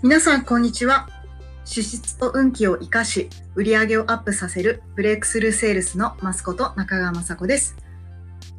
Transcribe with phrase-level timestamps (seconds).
[0.00, 1.08] 皆さん、こんにちは。
[1.64, 7.74] 資質と運気を生かし、売り上げをアップさせるブレイクスルーセールスのマスコと中川雅子です。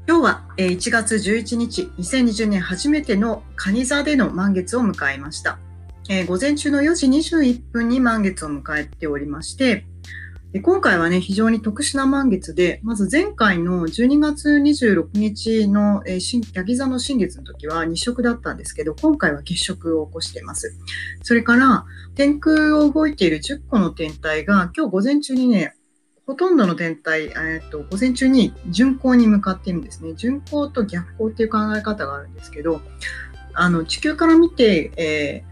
[0.05, 5.60] 今日は1月11日、2020年初めての蟹座での満月を迎えました。
[6.28, 9.85] 午前中の4時21分に満月を迎えておりまして、
[10.52, 20.76] 今回はね、非常に特殊な満月で、まず前回の12月26日の、えー、ヤギ座の新月の時は日食だったんですけど、今回は月食を起こしています。
[21.21, 21.85] それから、
[22.16, 25.76] 天空を動いている10個の天体が今日午前中にね、
[26.26, 30.16] ほとんどの天体、えっと、午前中に巡行に向かっているんですね。
[30.16, 32.81] 巡行と逆行っていう考え方があるんですけど、
[33.54, 35.43] あの、地球から見て、え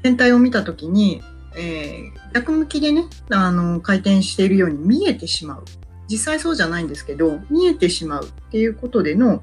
[0.00, 1.22] ー、天体を見たときに、
[1.56, 5.64] えー、逆向きでねあの回転しているように見えてしまう
[6.08, 9.42] 実際そうじゃないんですけど見えてしまうっていうことでの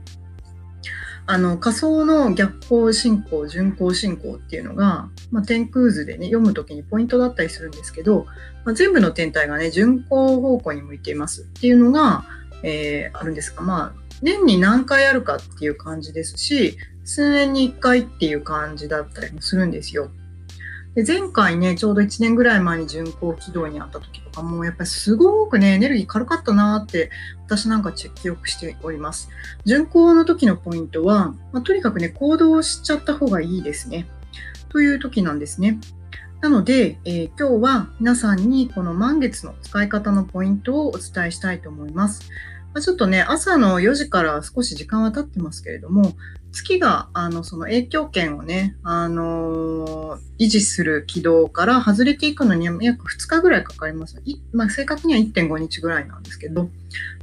[1.29, 8.25] あの仮想の逆行進行順行進行っていうのが、まあ、天空図でね読む時にポイントだったりするんですけど、
[8.63, 12.23] まあ、全部の天体がね順行方向に向いていますっていうのが、
[12.63, 20.09] えー、あるんですがまあ年に何回あるかっていう感じですし数年に1回っていう感じだったりもするんですよ。
[20.97, 27.11] で前回ね、ちょうど1年ぐらい前に巡航軌道にあった時とかも、やっぱりすごくね、エネルギー軽かったなって、
[27.45, 29.29] 私なんか記憶しております。
[29.63, 34.07] 巡航の時のポイントは、まあ、とにかくね、行動しちゃった方がいいですね。
[34.69, 35.79] という時なんですね。
[36.41, 42.27] なので、えー、今日は皆さんにこの満月の使い方のポイントをお伝えしたいと思います。
[42.73, 46.15] まあ、ちょっとね、朝の4時から少し時間は経ってますけれども、
[46.51, 54.21] 月が、あの、その影響圏をね、あのー、維持する軌道から外れていくのに約2日ぐらいかかります。
[54.53, 56.69] まあ、正確には1.5日ぐらいなんですけど、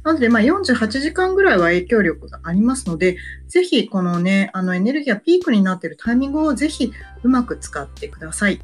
[0.03, 6.91] なので、まあ、48時間ぐらいは影響力がありますので、ぜひ、このね、あの、エネルギーがピークになっているタイミングをぜひ、
[7.23, 8.61] うまく使ってください。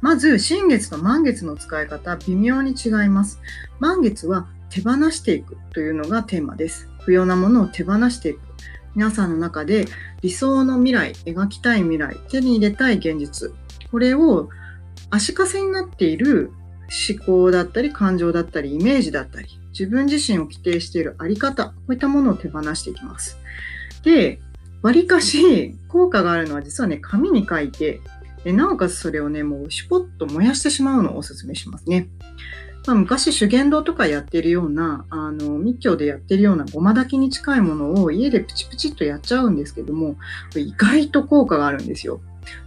[0.00, 3.40] まず、新月と満月の使い方、微妙に違います。
[3.80, 6.88] 満月は手放していくというのがテーマです。
[7.00, 8.40] 不要なものを手放していく。
[8.96, 9.84] 皆さんの中で
[10.22, 13.52] 理想の未来、描きたい未来、手に入れたい現実、
[13.90, 14.48] これを
[15.10, 16.50] 足かせになっている
[17.10, 23.38] 思考だったり感情だったりイメージだったり自分自身を規定しているあり方こういったものを手放していきます。
[24.02, 24.40] で、
[24.80, 28.00] わりかし効果があるのは実はね紙に書いて
[28.46, 32.08] なおかつそれをねもうシュポッと燃やしてしまうのをお勧めしますね。
[32.86, 40.16] まあ、昔修験道とかやってるようなあの密教でやってるようなごま炊きに近いものを家でプチプチっとやっちゃうんですけども
[40.54, 42.20] 意外と効果があるんですよ。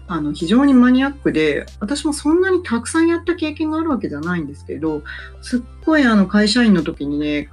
[0.07, 5.03] あの非常にマニアックで私もそんなにたくさんやった経験があるわけじゃないんですけど
[5.41, 7.50] すっごいあの会社員の時にね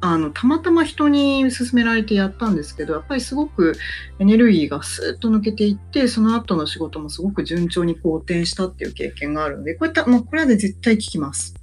[0.00, 3.74] あのたまたま人に勧められてやったんですけどやっぱりすごく
[4.18, 11.54] エネルギーがスーッと抜けていってその後の仕事もすごく順調に好転したっていう経験があるのでこういったもうこれは絶対効きます。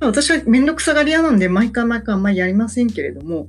[0.00, 3.48] 私はめんどくさがり屋なんで、毎回毎回あんまりやりませんけれども、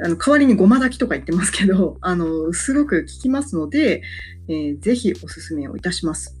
[0.00, 4.02] あの代わりにごま炊きとか言ってますけど、 あの、すごく効きますので、
[4.48, 6.38] えー、ぜひお勧めをいたします。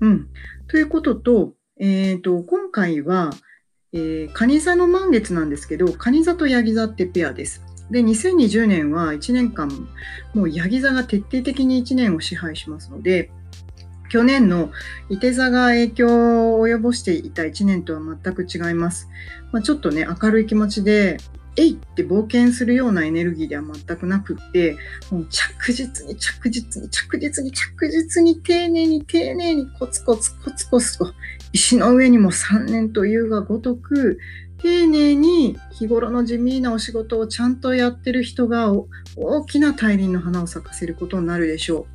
[0.00, 0.28] うん。
[0.68, 3.30] ということと、えっ、ー、と、今回は、
[3.92, 7.62] えー、蟹座の満月なんですけど、蟹座とヤギ座ってペアです。
[7.90, 9.68] で、2020年は1年間、
[10.34, 13.30] もうヤギ座が徹底的に1年を支配しますので、
[14.14, 14.70] 去年の
[15.08, 19.08] 伊手座が影響を及ぼしていた1年とは全く違います。
[19.50, 21.16] まあ、ちょっとね、明るい気持ちで、
[21.56, 24.76] えいって冒険するようなエネルギーでは全くなくって、
[25.10, 31.12] もう着実に着実に着実に着実に丁寧に丁寧にコツコツコツコツと
[31.52, 34.20] 石の上にも3年というがごとく
[34.62, 38.72] 丁寧に日頃の地味なお仕事をちゃんとやってる人が
[39.16, 41.93] 大きな大輪の花を咲かせることになるでしょう。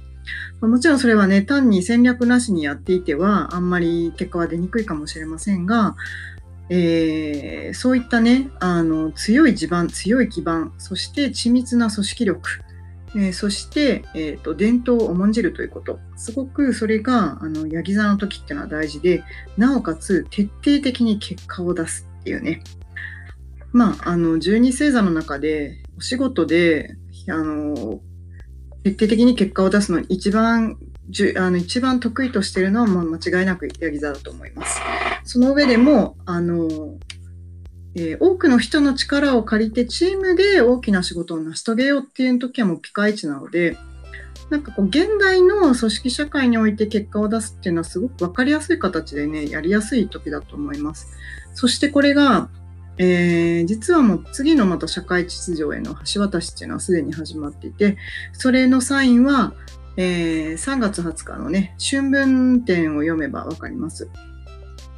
[0.61, 5.95] もちろんそれはね、単に戦略なしにやっていては、あんまり結果は出にくいかもしれませんが、
[6.69, 12.49] えー、そういったね、あの強い地盤、強い基盤、そして緻密な組織力、
[13.15, 19.23] えー、そして、えーと、伝統を重んじるということ、すごくそれがあのヤギ座の時っていうのは大事で、
[19.57, 22.61] なおかつ徹底的に結果を出すっていうね。
[23.71, 26.95] まあ、あの十二星座の中でお仕事で
[27.27, 28.01] あの
[28.83, 30.77] 徹底的に結果を出すのに一番
[31.09, 34.79] じゅあの一番得意としているのはまあ間違いなくヤギ座だと思います。
[35.23, 36.97] その上でもあの、
[37.95, 43.77] えー、多くの人の力を借りてチームで大きな仕事を成し遂げようっていう時はもうピカイチなので
[44.49, 51.07] なんかこう現代の組織社会において結果を出すっていうのはすごく分かりやすい形でねやりやすい時だと思います。
[51.53, 52.49] そしてこれが
[53.01, 57.97] えー、実はもう次のまた社会秩序への橋渡しっていうのはすでに始まっていて、
[58.33, 59.53] それのサインは、
[59.95, 64.09] えー、3月20日のね、春分展を読めばわかります。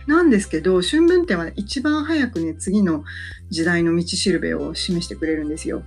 [0.08, 3.04] なんですけど、春分展は一番早くね、次の
[3.52, 5.84] 時代の道しるべを示してくれるんですよ。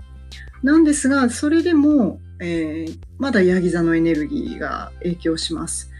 [0.62, 5.90] なんですが、それでも、えー、まだヤギ座のエネルギーが影響します。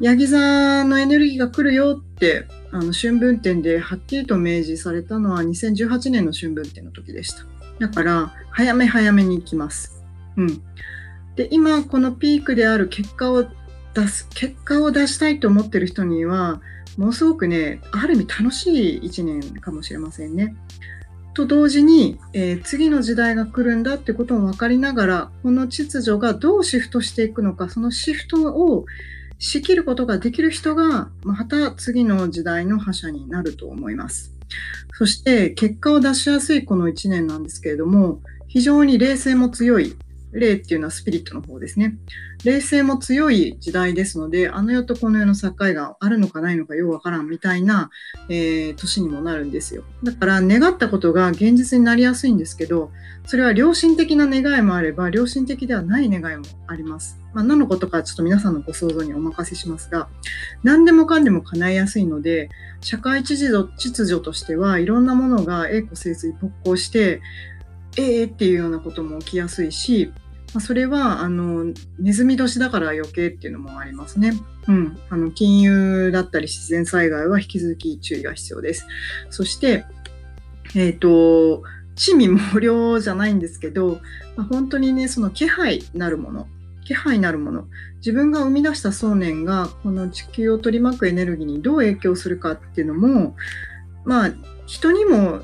[0.00, 7.44] ヤギ座のエネルギーが来るよってあの春分展ではっきりと明示されたのは2018年の春分展の時でした。
[7.78, 10.02] だから早め早めに行きます。
[10.36, 10.62] うん。
[11.36, 13.44] で今このピークである結果を
[13.94, 16.60] 出す結果を出したいと思ってる人には
[16.96, 20.54] ものすごくねある意味楽しい1年かもしれませんね。
[21.34, 28.86] と同時に、えー、次の時代が来るんだってことを分かりながらこの秩序がどうシフトしていくのかそのシフトを
[29.40, 34.32] 仕切ることができる人がまた次の時代の覇者になると思います。
[34.92, 39.96] そして結果を出しやすいこの1年なんですけれども非常に冷静も強い
[40.32, 41.96] 霊っていうのはスピリットの方ですね。
[42.44, 47.90] 冷静も強い時代ですので、あの世とこの世の境があるのかないのかようわからんみたいな、
[48.28, 49.84] えー、年にもなるんですよ。
[50.02, 52.90] だから願ったことが現実になりやすいんですけど、
[53.26, 57.20] それは良心的な願いもあれば、良心的ではない願いもあります。
[57.32, 60.08] まあ、何のことかちょっと皆さんのご想像にお任せしますが、
[60.62, 62.48] 何でもかんでも叶いやすいので、
[62.80, 67.20] 社会秩序秩序としてはいろんなものが栄枯盛衰勃興して、
[68.00, 70.12] ええー、っていうようなことも起きやすいし、
[70.54, 74.32] まあ、それはあのネズミ年だから余計っていうのもありますね。
[74.68, 78.86] うん、あの金融だったり自然災害は引き続き注意が必要です。
[79.30, 79.84] そして、
[80.74, 81.62] えっ、ー、と、
[81.94, 84.00] 地味毛量じゃないんですけど、
[84.36, 86.46] まあ、本当にね、その気配なるもの、
[86.84, 87.66] 気配なるもの、
[87.98, 93.36] 自分が生み出した想念がこの地球を取り巻くエネルギーにどう影響するかっていうのも、
[94.04, 94.32] まあ、
[94.66, 95.42] 人にも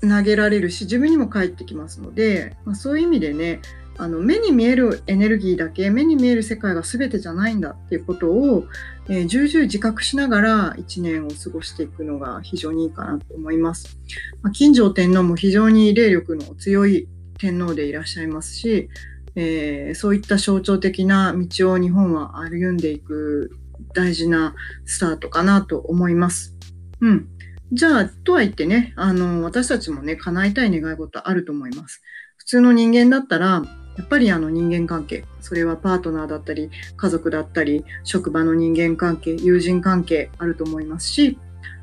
[0.00, 3.60] 投げられるし自分にも返ってきますので、まあ、そういう意味でね
[4.00, 8.64] あの目に見えるエネルギーだけ目に見える世界が全てじゃないんだっていうことを、
[9.08, 13.98] えー、重々自覚しながら1年を過ごしていくのが非常にいいかなと思います。
[14.40, 17.08] まあ、金城天皇も非常に霊力の強い
[17.38, 18.88] 天皇でいらっしゃいますし、
[19.34, 23.50] えー、そういった象徴的な道を日本は歩んでいく
[23.94, 24.54] 大事な
[24.84, 26.54] スタートかなと思います。
[27.00, 27.28] うん。
[27.72, 32.02] じゃあ、とは言ってね、あの、私たちもね、叶えたい願い事あると思います。
[32.36, 33.62] 普通の人間だったら、
[33.98, 41.36] やっぱりあの人間関係、それはパートナーだったり、家族だったり、職場の人間関係、友人関係あると思いますし、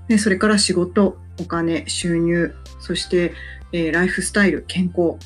[0.08, 3.34] でそれから仕事、お金、収入、そして、
[3.74, 5.18] えー、ライフスタイル、健康。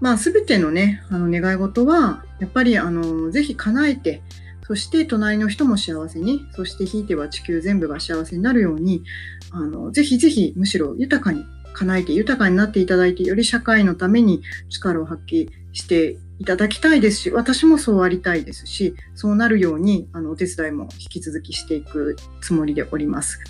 [0.00, 4.22] まあ、すべてのね、あの願い事は、やっぱりあの、ぜひ叶えて、
[4.66, 9.04] そして隣の人も幸せに、そしてひいては地球全部が幸せになるように、
[9.50, 11.44] あのぜひぜひむしろ豊かに
[11.74, 23.40] 叶えて豊かになっていただいて、より社会のために力を発揮していただきたいですし、私もそうありたいですし、そうなるようにあのお手伝いも引き続きしていくつもりでおります。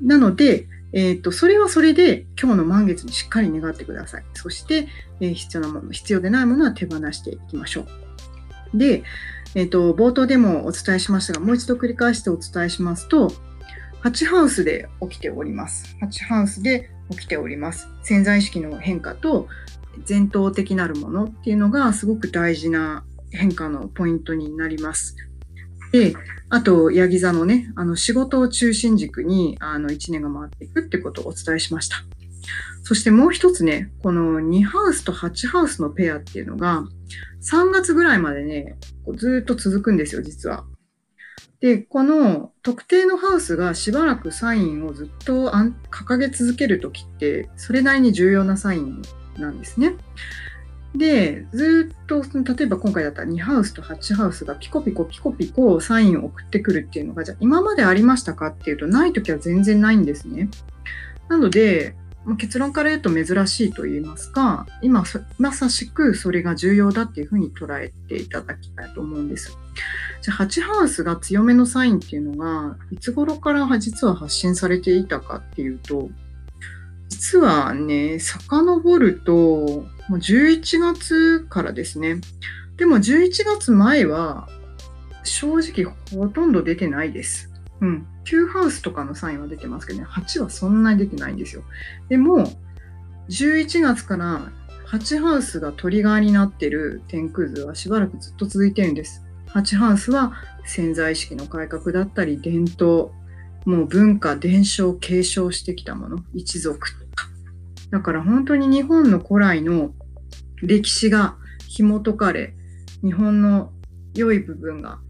[0.00, 4.24] なので、えーと、それはそれで今日の満月にしっかり願ってください。
[4.34, 4.88] そして、
[5.20, 7.86] えー、必要なもの、必要でないものは手放していきましょ
[8.74, 8.78] う。
[8.78, 9.02] で、
[9.54, 13.32] えっ、ー、と、冒頭でもお伝えしましたが、もう一度繰り返してお伝えしますと、
[14.02, 15.96] 8ハウスで起きております。
[16.02, 17.88] 8ハウスで起きております。
[18.02, 19.48] 潜在意識の変化と
[20.08, 25.16] 前頭的なるものっていうのがすごく大事な変化のポイントになります。
[25.92, 26.14] で、
[26.48, 31.98] あと、ヤギ座のね、あの仕事を中心軸にあの1年が回っていくってことをお伝えしました。
[32.82, 36.84] そしてもう一つね、この2ハウスと8ハウスのペアっていうのが、
[37.40, 38.76] 3月ぐらいまでね、
[39.14, 40.64] ずっと続くんですよ、実は。
[41.60, 45.52] で、この特定のハウスがしばらくサインをずっと
[45.90, 49.02] 掲げ続けるときって、それなりに重要なサイン
[49.38, 49.94] なんですね。
[50.94, 60.50] で、ずっと、例えば今回だったら2ハウスと8ハウスがピコピコピコピコサインを送ってくるっていうのが、じゃあ今までありましたかっていうと、ないときは全然ないんですね。
[61.28, 61.94] なので、
[62.38, 65.04] 結論から言うと珍しいと言いますか、今
[65.38, 69.56] まさしくそれが重要だっていうふうに捉えていただきたいと思うんです。
[70.22, 76.10] じゃあ、8ハウスが強めのサインっていうのが、いつ頃から実は発信されていたかっていうと、
[77.08, 79.32] 実はね、遡ると、
[80.08, 82.20] もう11月からですね。
[82.76, 84.48] でも11月前は、
[85.24, 87.51] 正直ほとんど出てないです。
[87.82, 88.06] うん。
[88.24, 91.62] 9ハウスとかのサインは出てますけどね、8はそんなに出てないんですよ。
[92.08, 92.50] でも、
[93.28, 94.52] 11月から
[94.86, 99.24] 8ハウスがトリガーになってる天空図はしばらくずっと続いてるんです。
[99.48, 100.32] 8ハウスは
[100.64, 103.10] 潜在意識の改革だったり、伝統、
[103.66, 107.28] もう文化、伝承、継承してきたもの、一族とか。
[107.90, 109.92] だから本当に日本の古来の
[110.62, 111.36] 歴史が
[111.66, 112.54] 紐解かれ、
[113.02, 113.72] 日本の
[114.14, 115.00] 良い部分が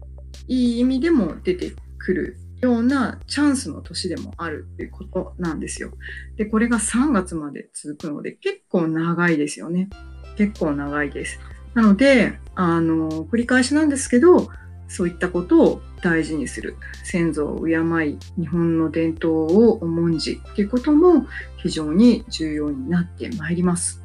[0.47, 5.91] いい意味でも出てくるようなチャンスの年でもあるということなんですよ。
[6.37, 9.89] で、これが3月まで続くので結構長いですよね。
[10.37, 11.39] 結構長いです。
[11.73, 14.49] なので、あの、繰り返しなんですけど、
[14.87, 16.75] そういったことを大事にする。
[17.03, 17.73] 先祖を敬
[18.07, 21.25] い、日本の伝統を重んじっていうことも
[21.57, 24.03] 非常に重要になってまいります。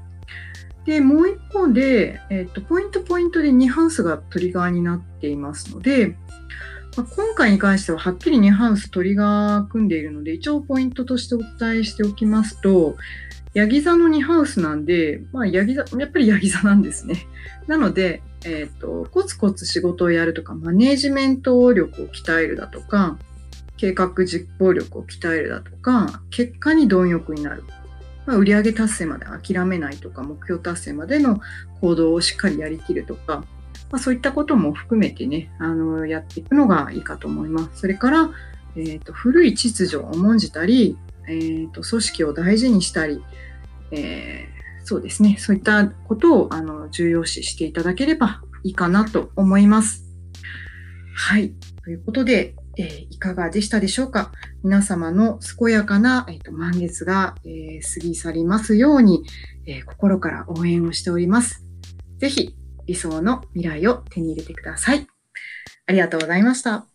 [0.87, 6.17] で、もう一方で、えっと、ポイントポイントで2ハウスがトリガーになっていますので、
[6.99, 12.97] まあ、今回に関してははっきり2ハウストリガー組んでいるので、一応ポイントとしてお伝えしておきますと、
[13.55, 17.29] ヤギ座の2ハウスなんで、まあ、ヤギ座、やっぱりヤギ座なんですね。
[17.69, 23.17] なので、えっ、ー、と、コツコツ仕事をやるとか、マネージメント力を鍛えるだとか、
[23.77, 27.63] 計画実行力を鍛えるだとか、結果に貪欲になる。
[28.27, 31.41] まあ、売上達成まで諦めないとか、目標達成までの
[31.81, 33.45] 行動をしっかりやりきるとか、
[33.91, 37.81] まあ、そういったことも含めてね、あの、やっていくのがいいかと思います。
[37.81, 38.31] それから、
[38.77, 43.23] えっ、ー、と、古い秩序を重んじたり、えっ、ー、と、組織を大事にしたり、
[43.91, 50.05] えー、そうですね、そういったことをあの重要視していただければいいかなと思います。
[51.15, 51.53] はい。
[51.85, 54.33] ということで、えー、いかがでしたでしょうか？
[54.63, 59.25] 皆様の健やかな、えーと、満月が、えー、過ぎ去りますように、
[59.67, 61.65] え心から応援をしております。
[62.19, 62.55] ぜひ
[62.89, 65.07] 理想の未来を手に入れてください。
[65.87, 66.87] ありがとうございました。